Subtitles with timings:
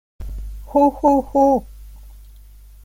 [0.71, 1.45] Ho, ho, ho!